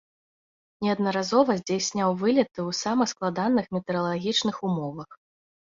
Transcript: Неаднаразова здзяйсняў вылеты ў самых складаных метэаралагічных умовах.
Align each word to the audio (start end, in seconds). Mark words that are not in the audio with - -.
Неаднаразова 0.87 1.51
здзяйсняў 1.59 2.09
вылеты 2.23 2.53
ў 2.53 2.71
самых 2.81 3.07
складаных 3.13 3.65
метэаралагічных 3.79 4.55
умовах. 4.73 5.09